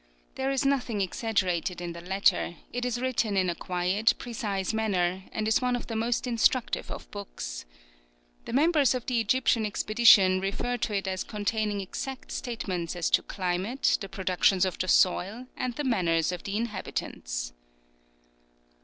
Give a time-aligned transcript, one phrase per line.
[0.33, 5.25] There is nothing exaggerated in the latter; it is written in a quiet, precise manner,
[5.31, 7.65] and is one of the most instructive of books.
[8.45, 13.21] The members of the Egyptian Expedition refer to it as containing exact statements as to
[13.21, 17.53] climate, the productions of the soil, and the manners of the inhabitants.